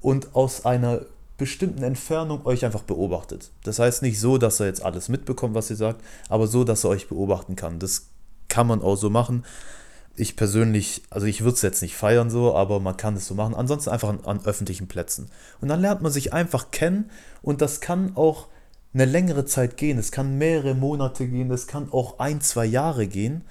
und 0.00 0.34
aus 0.34 0.66
einer 0.66 1.02
bestimmten 1.38 1.82
Entfernung 1.82 2.44
euch 2.46 2.64
einfach 2.64 2.82
beobachtet. 2.82 3.50
Das 3.62 3.78
heißt 3.78 4.02
nicht 4.02 4.18
so, 4.18 4.38
dass 4.38 4.58
er 4.60 4.66
jetzt 4.66 4.84
alles 4.84 5.08
mitbekommt, 5.08 5.54
was 5.54 5.70
ihr 5.70 5.76
sagt, 5.76 6.02
aber 6.28 6.46
so, 6.46 6.64
dass 6.64 6.84
er 6.84 6.90
euch 6.90 7.08
beobachten 7.08 7.56
kann. 7.56 7.78
Das 7.78 8.08
kann 8.48 8.66
man 8.66 8.82
auch 8.82 8.96
so 8.96 9.08
machen. 9.08 9.44
Ich 10.16 10.36
persönlich, 10.36 11.02
also 11.10 11.26
ich 11.26 11.42
würde 11.42 11.54
es 11.54 11.62
jetzt 11.62 11.82
nicht 11.82 11.94
feiern 11.94 12.30
so, 12.30 12.54
aber 12.54 12.80
man 12.80 12.96
kann 12.96 13.16
es 13.16 13.26
so 13.26 13.34
machen. 13.34 13.54
Ansonsten 13.54 13.90
einfach 13.90 14.08
an, 14.08 14.20
an 14.24 14.44
öffentlichen 14.44 14.88
Plätzen. 14.88 15.28
Und 15.60 15.68
dann 15.68 15.80
lernt 15.80 16.02
man 16.02 16.10
sich 16.10 16.32
einfach 16.32 16.70
kennen 16.70 17.10
und 17.42 17.60
das 17.60 17.80
kann 17.80 18.16
auch 18.16 18.48
eine 18.94 19.04
längere 19.04 19.44
Zeit 19.44 19.76
gehen. 19.76 19.98
Es 19.98 20.10
kann 20.10 20.38
mehrere 20.38 20.74
Monate 20.74 21.26
gehen, 21.26 21.50
es 21.50 21.66
kann 21.66 21.92
auch 21.92 22.18
ein, 22.18 22.40
zwei 22.40 22.64
Jahre 22.64 23.06
gehen, 23.06 23.44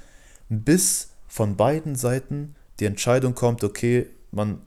bis 0.50 1.10
von 1.28 1.56
beiden 1.56 1.96
Seiten 1.96 2.56
die 2.80 2.86
Entscheidung 2.86 3.36
kommt, 3.36 3.64
okay, 3.64 4.08
man 4.32 4.62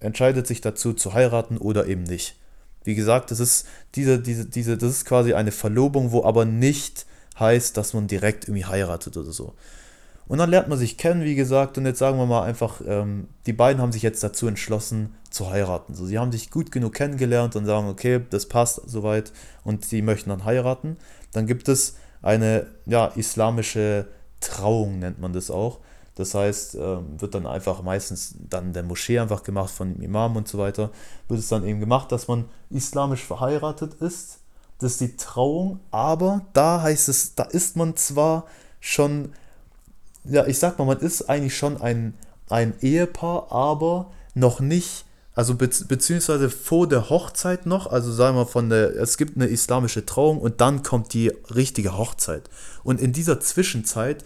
entscheidet 0.00 0.46
sich 0.46 0.60
dazu 0.60 0.92
zu 0.92 1.12
heiraten 1.14 1.56
oder 1.56 1.86
eben 1.86 2.02
nicht. 2.02 2.36
Wie 2.84 2.94
gesagt, 2.94 3.30
das 3.30 3.40
ist 3.40 3.66
diese, 3.94 4.20
diese, 4.20 4.46
diese, 4.46 4.76
das 4.76 4.90
ist 4.90 5.04
quasi 5.04 5.34
eine 5.34 5.52
Verlobung, 5.52 6.12
wo 6.12 6.24
aber 6.24 6.44
nicht 6.44 7.06
heißt, 7.38 7.76
dass 7.76 7.94
man 7.94 8.06
direkt 8.06 8.44
irgendwie 8.44 8.64
heiratet 8.64 9.16
oder 9.16 9.32
so. 9.32 9.54
Und 10.28 10.38
dann 10.38 10.50
lernt 10.50 10.68
man 10.68 10.78
sich 10.78 10.98
kennen, 10.98 11.22
wie 11.22 11.34
gesagt, 11.34 11.78
und 11.78 11.86
jetzt 11.86 11.98
sagen 11.98 12.18
wir 12.18 12.26
mal 12.26 12.42
einfach, 12.42 12.82
ähm, 12.86 13.28
die 13.46 13.54
beiden 13.54 13.80
haben 13.80 13.92
sich 13.92 14.02
jetzt 14.02 14.22
dazu 14.22 14.46
entschlossen 14.46 15.14
zu 15.30 15.50
heiraten. 15.50 15.94
So, 15.94 16.04
sie 16.04 16.18
haben 16.18 16.32
sich 16.32 16.50
gut 16.50 16.70
genug 16.70 16.92
kennengelernt 16.94 17.56
und 17.56 17.64
sagen, 17.64 17.88
okay, 17.88 18.20
das 18.28 18.46
passt 18.46 18.82
soweit 18.86 19.32
und 19.64 19.84
sie 19.86 20.02
möchten 20.02 20.28
dann 20.28 20.44
heiraten. 20.44 20.98
Dann 21.32 21.46
gibt 21.46 21.68
es 21.68 21.96
eine 22.20 22.66
ja, 22.84 23.06
islamische 23.06 24.06
Trauung, 24.40 24.98
nennt 24.98 25.18
man 25.18 25.32
das 25.32 25.50
auch. 25.50 25.80
Das 26.14 26.34
heißt, 26.34 26.74
ähm, 26.74 27.20
wird 27.20 27.34
dann 27.34 27.46
einfach 27.46 27.82
meistens 27.82 28.34
dann 28.50 28.72
der 28.72 28.82
Moschee 28.82 29.20
einfach 29.20 29.44
gemacht 29.44 29.70
von 29.70 29.94
dem 29.94 30.02
Imam 30.02 30.36
und 30.36 30.48
so 30.48 30.58
weiter, 30.58 30.90
wird 31.28 31.40
es 31.40 31.48
dann 31.48 31.64
eben 31.64 31.78
gemacht, 31.78 32.10
dass 32.10 32.26
man 32.26 32.46
islamisch 32.70 33.24
verheiratet 33.24 33.94
ist. 33.94 34.40
Das 34.78 34.92
ist 34.92 35.00
die 35.00 35.16
Trauung, 35.16 35.80
aber 35.90 36.42
da 36.52 36.82
heißt 36.82 37.08
es, 37.08 37.34
da 37.34 37.44
ist 37.44 37.76
man 37.76 37.96
zwar 37.96 38.46
schon, 38.80 39.32
ja, 40.30 40.46
ich 40.46 40.58
sag 40.58 40.78
mal, 40.78 40.84
man 40.84 40.98
ist 40.98 41.28
eigentlich 41.28 41.56
schon 41.56 41.80
ein, 41.80 42.14
ein 42.48 42.74
Ehepaar, 42.80 43.52
aber 43.52 44.10
noch 44.34 44.60
nicht 44.60 45.04
also 45.38 45.54
be 45.54 45.70
beziehungsweise 45.86 46.50
vor 46.50 46.88
der 46.88 47.10
Hochzeit 47.10 47.64
noch, 47.64 47.86
also 47.86 48.10
sagen 48.10 48.36
wir 48.36 48.44
von 48.44 48.70
der, 48.70 48.96
es 48.96 49.16
gibt 49.16 49.36
eine 49.36 49.46
islamische 49.46 50.04
Trauung 50.04 50.40
und 50.40 50.60
dann 50.60 50.82
kommt 50.82 51.12
die 51.14 51.28
richtige 51.54 51.96
Hochzeit. 51.96 52.50
Und 52.82 53.00
in 53.00 53.12
dieser 53.12 53.38
Zwischenzeit 53.38 54.24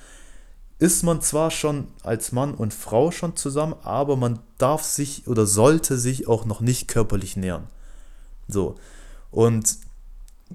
ist 0.78 1.02
man 1.02 1.20
zwar 1.20 1.50
schon 1.50 1.88
als 2.02 2.32
Mann 2.32 2.54
und 2.54 2.72
Frau 2.72 3.10
schon 3.10 3.36
zusammen, 3.36 3.74
aber 3.82 4.16
man 4.16 4.38
darf 4.56 4.84
sich 4.84 5.28
oder 5.28 5.44
sollte 5.44 5.98
sich 5.98 6.28
auch 6.28 6.46
noch 6.46 6.62
nicht 6.62 6.88
körperlich 6.88 7.36
nähern. 7.36 7.68
So. 8.48 8.76
Und 9.30 9.76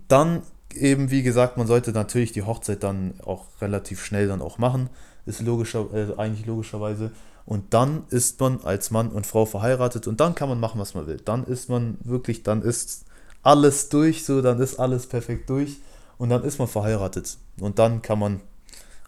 dann 0.08 0.42
eben, 0.82 1.12
wie 1.12 1.24
gesagt, 1.24 1.58
man 1.58 1.68
sollte 1.68 1.92
natürlich 1.92 2.32
die 2.32 2.44
Hochzeit 2.44 2.84
dann 2.84 3.14
auch 3.24 3.46
relativ 3.62 4.04
schnell 4.04 4.28
dann 4.28 4.42
auch 4.42 4.58
machen. 4.58 4.90
Ist 5.26 5.42
logischer, 5.42 5.88
äh, 5.94 6.18
eigentlich 6.18 6.46
logischerweise. 6.46 7.12
Und 7.46 7.74
dann 7.74 8.04
ist 8.10 8.40
man 8.40 8.62
als 8.64 8.92
Mann 8.92 9.10
und 9.10 9.26
Frau 9.26 9.46
verheiratet 9.46 10.06
und 10.08 10.20
dann 10.20 10.36
kann 10.36 10.50
man 10.50 10.60
machen, 10.60 10.82
was 10.82 10.94
man 10.94 11.08
will. 11.08 11.22
Dann 11.24 11.46
ist 11.46 11.70
man 11.70 11.98
wirklich, 12.04 12.44
dann 12.44 12.62
ist 12.62 13.06
alles 13.42 13.88
durch, 13.88 14.26
so, 14.26 14.42
dann 14.42 14.60
ist 14.60 14.80
alles 14.80 15.08
perfekt 15.08 15.50
durch 15.50 15.78
und 16.18 16.30
dann 16.30 16.44
ist 16.44 16.60
man 16.60 16.68
verheiratet. 16.68 17.38
Und 17.62 17.80
dann 17.80 18.02
kann 18.02 18.20
man 18.20 18.42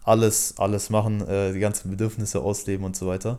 alles, 0.04 0.54
alles 0.56 0.88
machen, 0.88 1.26
äh, 1.28 1.52
die 1.52 1.60
ganzen 1.60 1.90
Bedürfnisse 1.90 2.40
ausleben 2.40 2.86
und 2.86 2.96
so 2.96 3.06
weiter. 3.06 3.38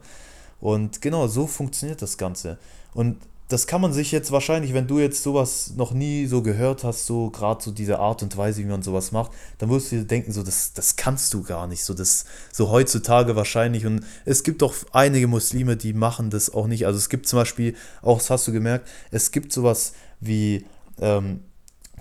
Und 0.59 1.01
genau, 1.01 1.27
so 1.27 1.47
funktioniert 1.47 2.01
das 2.03 2.17
Ganze. 2.17 2.59
Und 2.93 3.17
das 3.51 3.67
kann 3.67 3.81
man 3.81 3.91
sich 3.91 4.11
jetzt 4.11 4.31
wahrscheinlich, 4.31 4.73
wenn 4.73 4.87
du 4.87 4.99
jetzt 4.99 5.23
sowas 5.23 5.73
noch 5.75 5.91
nie 5.91 6.25
so 6.25 6.41
gehört 6.41 6.83
hast, 6.83 7.05
so 7.05 7.29
gerade 7.29 7.61
so 7.61 7.71
diese 7.71 7.99
Art 7.99 8.23
und 8.23 8.37
Weise, 8.37 8.61
wie 8.61 8.67
man 8.67 8.81
sowas 8.81 9.11
macht, 9.11 9.31
dann 9.57 9.69
wirst 9.69 9.91
du 9.91 9.97
dir 9.97 10.05
denken, 10.05 10.31
so 10.31 10.41
das, 10.41 10.73
das 10.73 10.95
kannst 10.95 11.33
du 11.33 11.43
gar 11.43 11.67
nicht, 11.67 11.83
so 11.83 11.93
das 11.93 12.25
so 12.51 12.69
heutzutage 12.69 13.35
wahrscheinlich 13.35 13.85
und 13.85 14.05
es 14.25 14.43
gibt 14.43 14.61
doch 14.61 14.73
einige 14.93 15.27
Muslime, 15.27 15.75
die 15.75 15.93
machen 15.93 16.29
das 16.29 16.53
auch 16.53 16.67
nicht. 16.67 16.85
Also 16.85 16.97
es 16.97 17.09
gibt 17.09 17.27
zum 17.27 17.39
Beispiel, 17.39 17.75
auch 18.01 18.19
das 18.19 18.29
hast 18.29 18.47
du 18.47 18.53
gemerkt, 18.53 18.87
es 19.11 19.31
gibt 19.31 19.51
sowas 19.51 19.93
wie 20.21 20.65
ähm, 20.99 21.41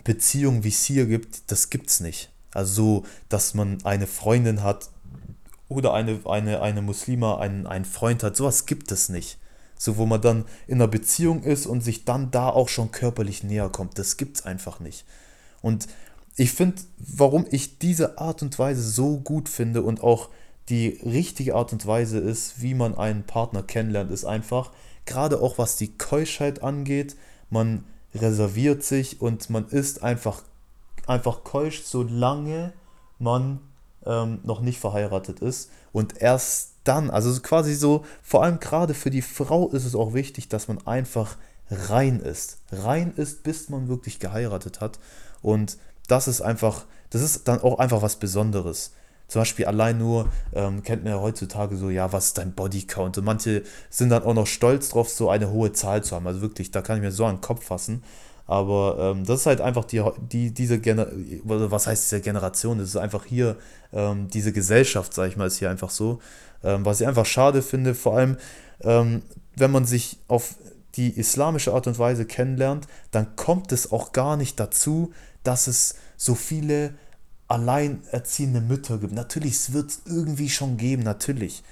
Beziehungen, 0.05 0.63
wie 0.63 0.69
es 0.69 0.85
hier 0.85 1.07
gibt, 1.07 1.51
das 1.51 1.71
gibt 1.71 1.91
es 1.91 2.01
nicht. 2.01 2.31
Also 2.53 2.75
so, 2.75 3.05
dass 3.29 3.55
man 3.55 3.79
eine 3.85 4.07
Freundin 4.07 4.63
hat 4.63 4.91
oder 5.69 5.95
eine, 5.95 6.21
eine, 6.27 6.63
eine 6.63 6.83
Muslima 6.83 7.39
einen, 7.39 7.67
einen 7.67 7.85
Freund 7.85 8.23
hat, 8.23 8.37
sowas 8.37 8.67
gibt 8.67 8.93
es 8.93 9.09
nicht. 9.09 9.39
So, 9.83 9.97
wo 9.97 10.05
man 10.05 10.21
dann 10.21 10.45
in 10.67 10.75
einer 10.75 10.89
Beziehung 10.89 11.43
ist 11.43 11.65
und 11.65 11.81
sich 11.81 12.05
dann 12.05 12.31
da 12.31 12.51
auch 12.51 12.69
schon 12.69 12.93
körperlich 12.93 13.43
näher 13.45 13.71
kommt. 13.71 13.99
Das 13.99 14.19
gibt's 14.19 14.45
einfach 14.45 14.79
nicht. 14.79 15.07
Und 15.63 15.89
ich 16.37 16.53
finde, 16.53 16.83
warum 16.99 17.47
ich 17.51 17.79
diese 17.79 18.19
Art 18.19 18.43
und 18.43 18.59
Weise 18.59 18.83
so 18.83 19.17
gut 19.17 19.49
finde 19.49 19.81
und 19.81 20.03
auch 20.03 20.29
die 20.69 21.01
richtige 21.03 21.55
Art 21.55 21.73
und 21.73 21.87
Weise 21.87 22.19
ist, 22.19 22.61
wie 22.61 22.75
man 22.75 22.95
einen 22.95 23.23
Partner 23.25 23.63
kennenlernt, 23.63 24.11
ist 24.11 24.27
einfach, 24.27 24.71
gerade 25.07 25.41
auch 25.41 25.57
was 25.57 25.77
die 25.77 25.97
Keuschheit 25.97 26.63
angeht, 26.63 27.17
man 27.49 27.85
reserviert 28.15 28.83
sich 28.83 29.23
und 29.23 29.49
man 29.49 29.67
ist 29.69 30.03
einfach, 30.03 30.43
einfach 31.07 31.43
keusch, 31.43 31.85
solange 31.85 32.75
man 33.19 33.61
ähm, 34.05 34.41
noch 34.43 34.61
nicht 34.61 34.79
verheiratet 34.79 35.41
ist. 35.41 35.71
Und 35.91 36.21
erst 36.21 36.70
dann, 36.85 37.11
also 37.11 37.39
quasi 37.41 37.75
so, 37.75 38.05
vor 38.23 38.43
allem 38.43 38.61
gerade 38.61 38.95
für 38.95 39.11
die 39.11 39.23
Frau 39.23 39.69
ist 39.69 39.85
es 39.85 39.95
auch 39.95 40.15
wichtig, 40.15 40.49
dass 40.49 40.69
man 40.69 40.87
einfach 40.87 41.37
rein 41.71 42.21
ist. 42.21 42.59
Rein 42.73 43.13
ist, 43.17 43.43
bis 43.43 43.69
man 43.69 43.89
wirklich 43.89 44.19
geheiratet 44.19 44.81
hat. 44.81 44.99
Und 45.43 45.79
das 46.09 46.29
ist 46.29 46.41
einfach, 46.41 46.87
das 47.11 47.23
ist 47.23 47.47
dann 47.49 47.61
auch 47.61 47.79
einfach 47.79 48.03
was 48.03 48.17
Besonderes. 48.17 48.93
Zum 49.29 49.43
Beispiel 49.43 49.67
allein 49.67 49.99
nur, 49.99 50.29
ähm, 50.53 50.83
kennt 50.83 51.05
man 51.05 51.13
ja 51.13 51.21
heutzutage 51.21 51.77
so, 51.77 51.89
ja, 51.89 52.13
was 52.13 52.27
ist 52.27 52.39
dein 52.39 52.53
Bodycount? 52.53 53.17
Und 53.19 53.25
manche 53.25 53.63
sind 53.89 54.09
dann 54.09 54.25
auch 54.25 54.35
noch 54.35 54.49
stolz 54.49 54.89
drauf, 54.89 55.09
so 55.09 55.31
eine 55.31 55.51
hohe 55.53 55.73
Zahl 55.73 56.03
zu 56.03 56.17
haben. 56.17 56.27
Also 56.27 56.41
wirklich, 56.41 56.73
da 56.73 56.83
kann 56.83 56.97
ich 56.97 57.03
mir 57.03 57.13
so 57.13 57.29
den 57.29 57.41
Kopf 57.41 57.65
fassen. 57.65 58.03
Aber 58.49 58.97
ähm, 58.99 59.25
das 59.25 59.41
ist 59.41 59.47
halt 59.47 59.61
einfach 59.61 59.85
die, 59.85 60.03
die 60.33 60.53
diese 60.53 60.81
Gener 60.81 61.07
was 61.45 61.87
heißt 61.87 62.11
diese 62.11 62.21
Generation? 62.21 62.79
Das 62.79 62.89
ist 62.89 62.97
einfach 62.97 63.25
hier, 63.25 63.57
ähm, 63.93 64.27
diese 64.29 64.53
Gesellschaft, 64.53 65.15
sag 65.15 65.29
ich 65.29 65.37
mal, 65.37 65.47
ist 65.47 65.59
hier 65.59 65.71
einfach 65.71 65.91
so. 65.91 66.19
Ähm, 66.63 66.85
was 66.85 67.01
ich 67.01 67.07
einfach 67.07 67.27
schade 67.27 67.63
finde, 67.63 67.95
vor 67.95 68.17
allem, 68.17 68.37
ähm, 68.83 69.23
wenn 69.57 69.71
man 69.71 69.85
sich 69.85 70.19
auf 70.29 70.55
die 70.97 71.11
islamische 71.11 71.73
Art 71.73 71.87
und 71.87 71.99
Weise 71.99 72.25
kennenlernt, 72.25 72.89
dann 73.11 73.37
kommt 73.37 73.73
es 73.73 73.93
auch 73.93 74.13
gar 74.13 74.37
nicht 74.37 74.59
dazu, 74.59 75.13
dass 75.43 75.67
es 75.67 75.95
so 76.17 76.35
viele 76.35 76.95
alleinerziehende 77.49 78.61
Mütter 78.61 78.99
gibt. 78.99 79.13
Natürlich, 79.13 79.55
es 79.55 79.73
wird 79.73 79.91
es 79.91 80.03
irgendwie 80.07 80.49
schon 80.49 80.77
geben, 80.77 81.03
natürlich. 81.03 81.63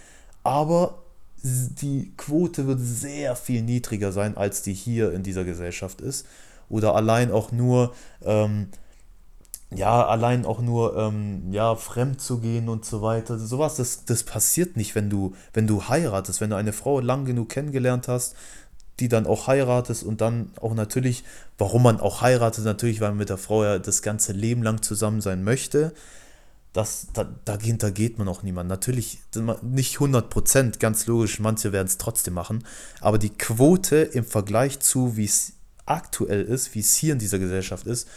Aber 0.42 1.02
die 1.42 2.12
Quote 2.16 2.66
wird 2.66 2.80
sehr 2.80 3.36
viel 3.36 3.62
niedriger 3.62 4.10
sein, 4.12 4.36
als 4.36 4.62
die 4.62 4.72
hier 4.72 5.12
in 5.12 5.22
dieser 5.22 5.44
Gesellschaft 5.44 6.00
ist. 6.00 6.26
Oder 6.68 6.94
allein 6.94 7.30
auch 7.30 7.52
nur 7.52 7.94
ähm, 8.24 8.68
ja, 9.70 10.06
allein 10.06 10.46
auch 10.46 10.60
nur, 10.60 10.96
ähm, 10.96 11.52
ja, 11.52 11.74
fremd 11.76 12.20
zu 12.20 12.38
gehen 12.38 12.68
und 12.68 12.84
so 12.86 13.02
weiter. 13.02 13.38
Sowas, 13.38 13.76
das, 13.76 14.04
das 14.06 14.22
passiert 14.22 14.76
nicht, 14.76 14.94
wenn 14.94 15.10
du, 15.10 15.34
wenn 15.52 15.66
du 15.66 15.88
heiratest, 15.88 16.40
wenn 16.40 16.50
du 16.50 16.56
eine 16.56 16.72
Frau 16.72 17.00
lang 17.00 17.26
genug 17.26 17.50
kennengelernt 17.50 18.08
hast, 18.08 18.34
die 18.98 19.08
dann 19.08 19.26
auch 19.26 19.46
heiratest 19.46 20.04
und 20.04 20.20
dann 20.20 20.50
auch 20.60 20.74
natürlich, 20.74 21.22
warum 21.58 21.82
man 21.82 22.00
auch 22.00 22.22
heiratet, 22.22 22.64
natürlich, 22.64 23.00
weil 23.00 23.10
man 23.10 23.18
mit 23.18 23.28
der 23.28 23.38
Frau 23.38 23.62
ja 23.62 23.78
das 23.78 24.02
ganze 24.02 24.32
Leben 24.32 24.62
lang 24.62 24.82
zusammen 24.82 25.20
sein 25.20 25.44
möchte. 25.44 25.92
Das, 26.72 27.08
da, 27.12 27.28
dahinter 27.44 27.90
geht 27.90 28.18
man 28.18 28.28
auch 28.28 28.42
niemand. 28.42 28.68
Natürlich 28.68 29.18
nicht 29.62 29.98
100%, 29.98 30.78
ganz 30.78 31.06
logisch, 31.06 31.40
manche 31.40 31.72
werden 31.72 31.88
es 31.88 31.98
trotzdem 31.98 32.34
machen, 32.34 32.64
aber 33.00 33.18
die 33.18 33.30
Quote 33.30 33.96
im 33.96 34.24
Vergleich 34.24 34.80
zu, 34.80 35.16
wie 35.16 35.24
es 35.24 35.52
aktuell 35.86 36.42
ist, 36.42 36.74
wie 36.74 36.80
es 36.80 36.94
hier 36.94 37.12
in 37.12 37.18
dieser 37.18 37.38
Gesellschaft 37.38 37.86
ist, 37.86 38.08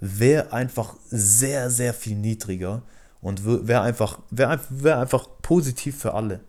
wäre 0.00 0.52
einfach 0.52 0.96
sehr, 1.10 1.70
sehr 1.70 1.94
viel 1.94 2.16
niedriger 2.16 2.82
und 3.20 3.44
wäre 3.44 3.82
einfach, 3.82 4.18
wär, 4.30 4.58
wär 4.70 4.98
einfach 4.98 5.28
positiv 5.42 5.98
für 5.98 6.14
alle. 6.14 6.40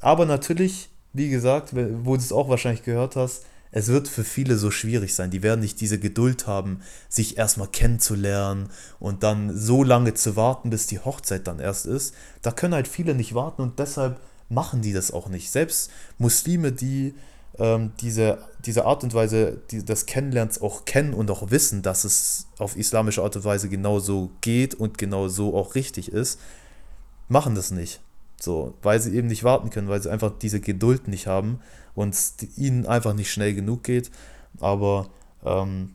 Aber 0.00 0.24
natürlich, 0.24 0.88
wie 1.12 1.28
gesagt, 1.28 1.74
wo 1.74 2.16
du 2.16 2.22
es 2.22 2.32
auch 2.32 2.48
wahrscheinlich 2.48 2.84
gehört 2.84 3.16
hast, 3.16 3.44
es 3.72 3.88
wird 3.88 4.08
für 4.08 4.24
viele 4.24 4.56
so 4.56 4.70
schwierig 4.70 5.14
sein. 5.14 5.30
Die 5.30 5.42
werden 5.42 5.60
nicht 5.60 5.80
diese 5.80 5.98
Geduld 5.98 6.46
haben, 6.46 6.80
sich 7.08 7.38
erstmal 7.38 7.68
kennenzulernen 7.68 8.68
und 8.98 9.22
dann 9.22 9.56
so 9.56 9.84
lange 9.84 10.14
zu 10.14 10.34
warten, 10.34 10.70
bis 10.70 10.86
die 10.86 10.98
Hochzeit 10.98 11.46
dann 11.46 11.60
erst 11.60 11.86
ist. 11.86 12.14
Da 12.42 12.50
können 12.50 12.74
halt 12.74 12.88
viele 12.88 13.14
nicht 13.14 13.34
warten 13.34 13.62
und 13.62 13.78
deshalb 13.78 14.20
machen 14.48 14.82
die 14.82 14.92
das 14.92 15.12
auch 15.12 15.28
nicht. 15.28 15.50
Selbst 15.50 15.90
Muslime, 16.18 16.72
die 16.72 17.14
ähm, 17.60 17.92
diese, 18.00 18.38
diese 18.64 18.86
Art 18.86 19.04
und 19.04 19.12
Weise 19.12 19.58
die, 19.70 19.84
des 19.84 20.06
Kennenlernens 20.06 20.60
auch 20.62 20.86
kennen 20.86 21.12
und 21.12 21.30
auch 21.30 21.50
wissen, 21.50 21.82
dass 21.82 22.04
es 22.04 22.46
auf 22.58 22.74
islamische 22.74 23.22
Art 23.22 23.36
und 23.36 23.44
Weise 23.44 23.68
genau 23.68 24.00
so 24.00 24.30
geht 24.40 24.74
und 24.74 24.96
genau 24.98 25.28
so 25.28 25.54
auch 25.54 25.74
richtig 25.74 26.10
ist, 26.10 26.40
machen 27.28 27.54
das 27.54 27.70
nicht. 27.70 28.00
So, 28.40 28.74
weil 28.82 28.98
sie 29.00 29.14
eben 29.14 29.28
nicht 29.28 29.44
warten 29.44 29.68
können, 29.68 29.88
weil 29.88 30.02
sie 30.02 30.10
einfach 30.10 30.32
diese 30.40 30.60
Geduld 30.60 31.06
nicht 31.06 31.26
haben 31.26 31.60
und 31.94 32.14
es 32.14 32.34
ihnen 32.56 32.86
einfach 32.86 33.12
nicht 33.12 33.30
schnell 33.30 33.54
genug 33.54 33.84
geht. 33.84 34.10
Aber 34.58 35.10
ähm, 35.44 35.90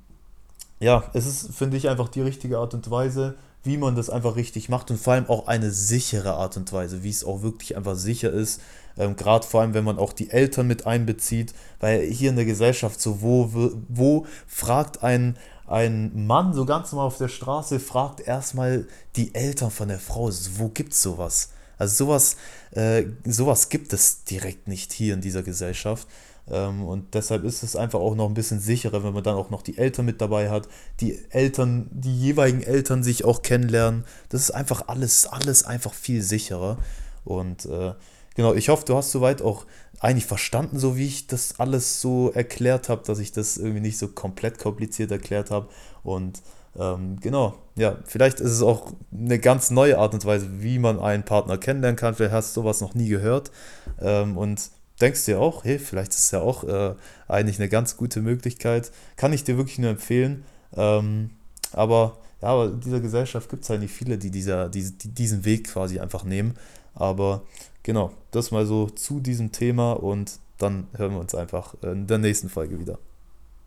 ja, 0.79 1.09
es 1.13 1.25
ist, 1.25 1.51
finde 1.55 1.77
ich, 1.77 1.89
einfach 1.89 2.09
die 2.09 2.21
richtige 2.21 2.59
Art 2.59 2.75
und 2.75 2.91
Weise, 2.91 3.35
wie 3.63 3.77
man 3.77 3.95
das 3.95 4.11
einfach 4.11 4.35
richtig 4.35 4.69
macht 4.69 4.91
und 4.91 4.99
vor 4.99 5.13
allem 5.13 5.25
auch 5.27 5.47
eine 5.47 5.71
sichere 5.71 6.33
Art 6.33 6.57
und 6.57 6.71
Weise, 6.71 7.01
wie 7.01 7.09
es 7.09 7.23
auch 7.23 7.41
wirklich 7.41 7.75
einfach 7.75 7.95
sicher 7.95 8.29
ist. 8.31 8.61
Ähm, 8.97 9.15
Gerade 9.15 9.45
vor 9.45 9.61
allem, 9.61 9.73
wenn 9.73 9.83
man 9.83 9.99
auch 9.99 10.13
die 10.13 10.29
Eltern 10.29 10.67
mit 10.67 10.85
einbezieht, 10.85 11.53
weil 11.79 12.01
hier 12.01 12.29
in 12.29 12.35
der 12.35 12.45
Gesellschaft 12.45 12.99
so, 12.99 13.21
wo, 13.21 13.49
wo 13.87 14.25
fragt 14.47 15.03
ein, 15.03 15.37
ein 15.67 16.25
Mann 16.27 16.53
so 16.53 16.65
ganz 16.65 16.91
normal 16.91 17.07
auf 17.07 17.17
der 17.17 17.27
Straße, 17.27 17.79
fragt 17.79 18.21
erstmal 18.21 18.87
die 19.15 19.33
Eltern 19.33 19.71
von 19.71 19.87
der 19.87 19.99
Frau, 19.99 20.29
wo 20.57 20.69
gibt 20.69 20.93
es 20.93 21.01
sowas? 21.01 21.49
Also 21.77 22.05
sowas, 22.05 22.37
äh, 22.71 23.03
sowas 23.25 23.69
gibt 23.69 23.91
es 23.93 24.23
direkt 24.23 24.67
nicht 24.67 24.93
hier 24.93 25.13
in 25.13 25.21
dieser 25.21 25.43
Gesellschaft. 25.43 26.07
Ähm, 26.47 26.83
und 26.83 27.13
deshalb 27.13 27.43
ist 27.43 27.63
es 27.63 27.75
einfach 27.75 27.99
auch 27.99 28.15
noch 28.15 28.27
ein 28.27 28.33
bisschen 28.33 28.59
sicherer, 28.59 29.03
wenn 29.03 29.13
man 29.13 29.23
dann 29.23 29.35
auch 29.35 29.49
noch 29.49 29.61
die 29.61 29.77
Eltern 29.77 30.05
mit 30.05 30.21
dabei 30.21 30.49
hat, 30.49 30.67
die 30.99 31.19
Eltern, 31.31 31.89
die 31.91 32.17
jeweiligen 32.17 32.61
Eltern 32.61 33.03
sich 33.03 33.25
auch 33.25 33.41
kennenlernen. 33.41 34.05
Das 34.29 34.41
ist 34.41 34.51
einfach 34.51 34.87
alles, 34.87 35.25
alles 35.25 35.63
einfach 35.65 35.93
viel 35.93 36.21
sicherer. 36.21 36.77
Und 37.23 37.65
äh, 37.65 37.93
genau, 38.35 38.53
ich 38.53 38.69
hoffe, 38.69 38.85
du 38.85 38.95
hast 38.95 39.11
soweit 39.11 39.41
auch 39.41 39.65
eigentlich 39.99 40.25
verstanden, 40.25 40.79
so 40.79 40.97
wie 40.97 41.07
ich 41.07 41.27
das 41.27 41.59
alles 41.59 42.01
so 42.01 42.31
erklärt 42.31 42.89
habe, 42.89 43.03
dass 43.05 43.19
ich 43.19 43.31
das 43.31 43.57
irgendwie 43.57 43.81
nicht 43.81 43.97
so 43.97 44.09
komplett 44.09 44.59
kompliziert 44.59 45.11
erklärt 45.11 45.51
habe. 45.51 45.67
Und 46.03 46.41
ähm, 46.77 47.17
genau, 47.21 47.55
ja, 47.75 47.97
vielleicht 48.05 48.39
ist 48.39 48.51
es 48.51 48.61
auch 48.61 48.93
eine 49.13 49.39
ganz 49.39 49.71
neue 49.71 49.97
Art 49.97 50.13
und 50.13 50.25
Weise, 50.25 50.61
wie 50.61 50.79
man 50.79 50.99
einen 50.99 51.23
Partner 51.23 51.57
kennenlernen 51.57 51.97
kann. 51.97 52.15
Vielleicht 52.15 52.33
hast 52.33 52.55
du 52.55 52.61
sowas 52.61 52.81
noch 52.81 52.93
nie 52.93 53.07
gehört. 53.07 53.51
Ähm, 53.99 54.37
und 54.37 54.69
denkst 55.01 55.25
dir 55.25 55.39
auch, 55.39 55.63
hey, 55.63 55.79
vielleicht 55.79 56.11
ist 56.11 56.25
es 56.25 56.31
ja 56.31 56.41
auch 56.41 56.63
äh, 56.63 56.95
eigentlich 57.27 57.59
eine 57.59 57.69
ganz 57.69 57.97
gute 57.97 58.21
Möglichkeit. 58.21 58.91
Kann 59.15 59.33
ich 59.33 59.43
dir 59.43 59.57
wirklich 59.57 59.79
nur 59.79 59.89
empfehlen. 59.89 60.45
Ähm, 60.75 61.31
aber 61.71 62.17
ja, 62.41 62.49
aber 62.49 62.65
in 62.65 62.79
dieser 62.81 62.99
Gesellschaft 62.99 63.49
gibt 63.49 63.63
es 63.63 63.69
halt 63.69 63.81
nicht 63.81 63.93
viele, 63.93 64.17
die, 64.17 64.31
dieser, 64.31 64.69
die, 64.69 64.97
die 64.97 65.09
diesen 65.09 65.45
Weg 65.45 65.69
quasi 65.69 65.99
einfach 65.99 66.23
nehmen. 66.23 66.55
Aber 66.95 67.43
genau, 67.83 68.11
das 68.31 68.51
mal 68.51 68.65
so 68.65 68.87
zu 68.87 69.19
diesem 69.19 69.51
Thema 69.51 69.93
und 69.93 70.39
dann 70.57 70.87
hören 70.95 71.11
wir 71.11 71.19
uns 71.19 71.35
einfach 71.35 71.75
in 71.83 72.07
der 72.07 72.17
nächsten 72.17 72.49
Folge 72.49 72.79
wieder. 72.79 72.97